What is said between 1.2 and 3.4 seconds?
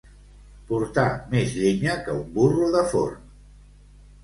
més llenya que un burro de forn.